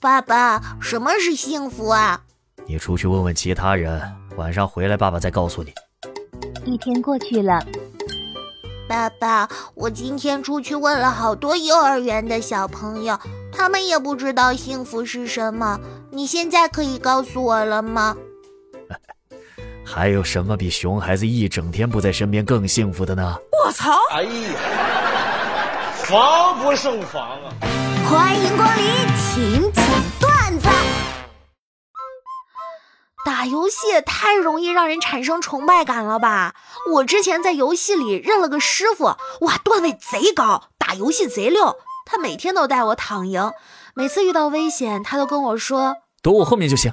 [0.00, 2.22] 爸爸，什么是幸福啊？
[2.66, 4.00] 你出去问问其他人，
[4.34, 5.74] 晚上回来爸爸再告诉你。
[6.64, 7.62] 一天过去了，
[8.88, 13.18] 爸爸，我今天出去问了好多幼儿园的小朋友，
[13.52, 15.78] 他们也不知道幸福是什么。
[16.10, 18.16] 你现在可以告诉我了吗？
[19.84, 23.36] 还有什么比熊孩子一整天不在身边更幸福的呢？
[23.66, 23.92] 我操！
[24.12, 24.30] 哎呀，
[26.04, 27.52] 防不胜防啊！
[28.08, 28.84] 欢迎光临，
[29.16, 29.79] 请讲
[30.20, 30.68] 段子。
[33.24, 36.54] 打游戏也太容易让人产生崇拜感了吧？
[36.92, 41.76] 我之前在游戏里认了个师傅，哇，段位贼高，打游戏贼溜。
[42.06, 43.52] 他每天都带我躺赢，
[43.94, 46.92] 每次遇到危险，他都跟我说：“躲我后面就行。”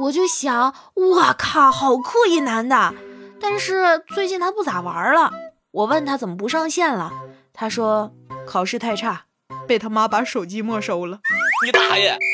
[0.00, 2.94] 我就想，哇靠，好酷一男的。
[3.40, 5.30] 但是最近他不咋玩了。
[5.70, 7.12] 我问他怎么不上线了，
[7.52, 8.12] 他说
[8.46, 9.26] 考试太差，
[9.68, 11.20] 被他妈把手机没收了。
[11.64, 12.18] 你大爷！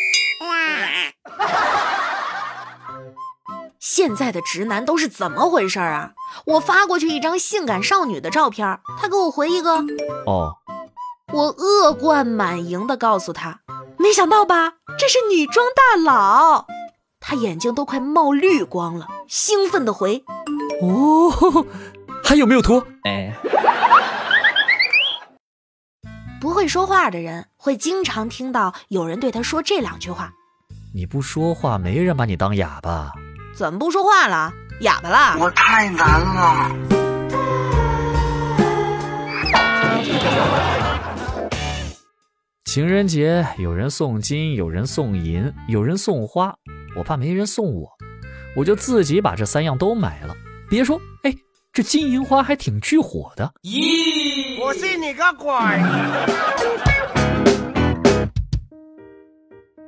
[3.78, 6.12] 现在的直男都是怎么回事啊？
[6.46, 9.84] 我发过去一张性感少女的照片，他给我回一个
[10.26, 10.54] 哦。
[11.32, 13.60] 我恶贯满盈的告诉他，
[13.98, 16.66] 没想到吧，这是女装大佬。
[17.20, 20.24] 他眼睛都快冒绿光了，兴奋的回
[20.80, 21.66] ：“哦，
[22.24, 23.34] 还有没有图？”哎，
[26.40, 30.32] 不会说话的人会经常听到有人对他说这两句话
[30.94, 33.10] ：“你不说话，没人把你当哑巴。”
[33.52, 34.52] 怎么不说话了？
[34.82, 35.36] 哑巴了？
[35.42, 36.72] 我太难了。
[42.66, 46.54] 情人节有人送金，有人送银，有人送花。
[46.96, 47.90] 我怕没人送我，
[48.54, 50.36] 我就自己把这三样都买了。
[50.70, 51.34] 别说，哎，
[51.72, 53.52] 这金银花还挺聚火的。
[53.62, 54.37] 咦，
[54.68, 55.50] 我信你个鬼！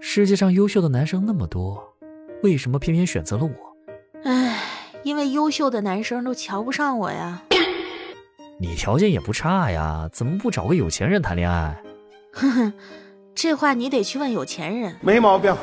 [0.01, 1.95] 世界上优秀的男生那么多，
[2.43, 3.53] 为什么偏偏选择了我？
[4.25, 4.57] 唉，
[5.03, 7.43] 因为优秀的男生都瞧不上我呀。
[8.59, 11.83] 你条件也不差呀，怎么不找个有钱人谈恋爱？
[12.33, 12.73] 哼哼，
[13.35, 14.97] 这话你得去问有钱人。
[15.03, 15.55] 没毛病。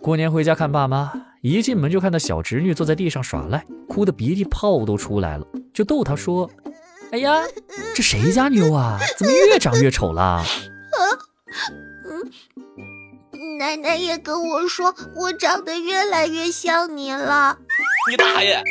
[0.00, 6.50] 过年回家看爸妈，一进门就看到小侄女坐在地上耍赖，哭的鼻涕泡都出来了，就逗他说
[7.12, 7.42] ：“哎呀，
[7.94, 8.98] 这谁家妞啊？
[9.18, 10.42] 怎么越长越丑了？”
[12.08, 17.58] 嗯，奶奶也跟我说我长得越来越像你了。
[18.10, 18.62] 你大爷！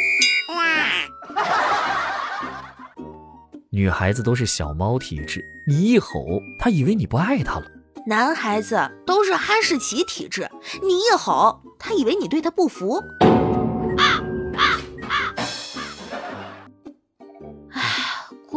[3.70, 7.66] 女孩子都是小猫体质，你一吼，她以为你不爱她了。
[8.08, 10.50] 男孩子都是哈士奇体质，
[10.82, 13.00] 你一吼，他以为你对他不服。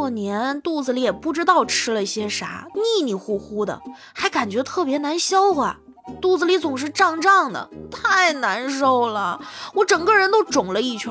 [0.04, 3.80] 过年肚子里也不知道吃了些啥，腻腻乎乎的，
[4.12, 5.78] 还感觉特别难消化，
[6.20, 9.40] 肚子里总是胀胀的，太难受了。
[9.72, 11.10] 我整个人都肿了一圈，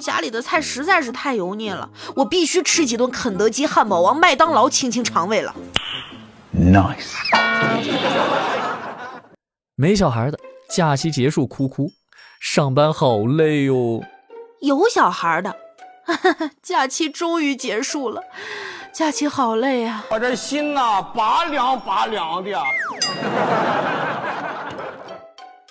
[0.00, 5.54] 家里的菜实在是太油腻了，我必须吃几顿肯德基、汉堡王、麦当劳清清肠胃了。
[6.52, 7.12] Nice。
[9.76, 11.92] 没小孩的假期结束哭哭，
[12.40, 14.02] 上班好累哟。
[14.60, 15.54] 有小孩的，
[16.62, 18.22] 假期终于结束了，
[18.92, 20.04] 假期好累啊！
[20.10, 22.62] 我这心呐，拔凉拔凉的。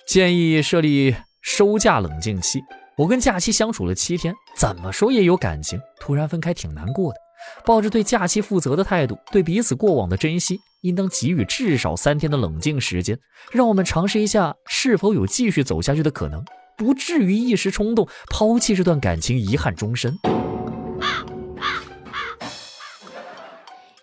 [0.07, 2.59] 建议设立收假冷静期。
[2.97, 7.19] 我跟假期相处了七天，怎么说也有感情，突然分开挺难过的。
[7.65, 13.17] 抱着对假期负责的态度，对彼此过往的珍惜，应当给予至少三天的冷静时间，
[13.51, 16.43] 让我们尝试一下是否有继续走下去的可能，
[16.77, 20.17] 不至于一时冲动抛弃这段感情，遗憾终身。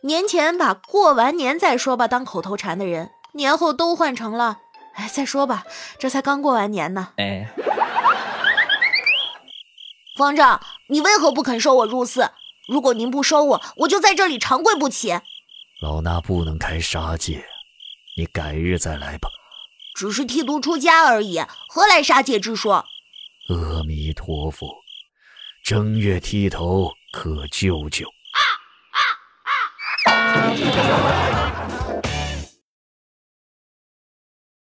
[0.02, 4.60] 年前把过完年再说吧当口头禅的人，年后都换成了
[4.94, 5.64] 哎再说吧，
[5.98, 7.08] 这才刚过完年呢。
[7.16, 7.48] 哎，
[10.16, 12.30] 方丈，你为何不肯收我入寺？
[12.68, 15.18] 如果您不收我，我就在这里长跪不起。
[15.80, 17.44] 老衲不能开杀戒，
[18.16, 19.28] 你改日再来吧。
[19.98, 22.84] 只是剃度出家而已，何来杀戒之说？
[23.48, 24.84] 阿弥陀佛，
[25.64, 28.06] 正月剃头可救救。
[28.06, 28.40] 啊
[28.94, 29.02] 啊
[30.14, 31.67] 啊